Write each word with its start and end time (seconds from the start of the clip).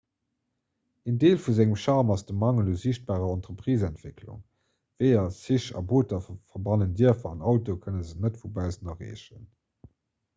een 1.09 1.17
deel 1.23 1.39
vu 1.41 1.53
sengem 1.57 1.75
charme 1.83 2.13
ass 2.13 2.23
de 2.29 2.35
mangel 2.43 2.71
u 2.71 2.77
siichtbarer 2.83 3.33
entrepriseentwécklung 3.33 4.39
weeër 5.03 5.27
zich 5.43 5.67
a 5.81 5.83
booter 5.91 6.23
verbannen 6.55 6.95
d'dierfer 6.95 7.31
an 7.35 7.45
autoe 7.53 7.77
kënne 7.85 8.01
se 8.09 8.17
net 8.25 8.41
vu 8.41 8.51
baussen 8.57 8.91
erreechen 8.95 9.45